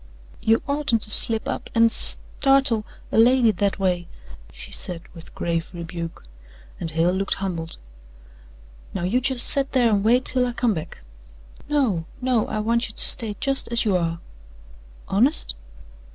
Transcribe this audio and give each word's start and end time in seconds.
"You 0.41 0.63
oughtn't 0.67 1.03
to 1.03 1.11
slip 1.11 1.47
up 1.47 1.69
an' 1.75 1.85
s 1.85 2.17
startle 2.39 2.87
a 3.11 3.19
lady 3.19 3.51
that 3.51 3.75
a 3.75 3.79
way," 3.79 4.07
she 4.51 4.71
said 4.71 5.03
with 5.13 5.35
grave 5.35 5.69
rebuke, 5.73 6.23
and 6.79 6.89
Hale 6.89 7.11
looked 7.11 7.35
humbled. 7.35 7.77
"Now 8.95 9.03
you 9.03 9.21
just 9.21 9.47
set 9.47 9.73
there 9.73 9.91
and 9.91 10.03
wait 10.03 10.25
till 10.25 10.47
I 10.47 10.53
come 10.53 10.73
back." 10.73 11.01
"No 11.69 12.05
no 12.19 12.47
I 12.47 12.57
want 12.61 12.89
you 12.89 12.95
to 12.95 13.05
stay 13.05 13.35
just 13.39 13.67
as 13.67 13.85
you 13.85 13.95
are." 13.95 14.19
"Honest?" 15.07 15.53